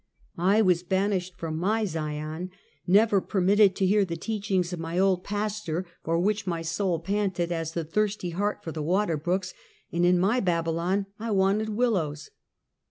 [0.39, 2.49] I was banished from my Zion,
[2.87, 7.73] never permitted to hear the teachings of my old pastor,'for which my soul panted as
[7.73, 9.53] the thirsty hart for the water brooks,
[9.91, 12.31] and in my Babylon I wanted willows.